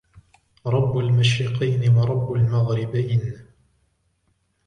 [0.67, 3.45] رَبُّ الْمَشْرِقَيْنِ وَرَبُّ الْمَغْرِبَيْنِ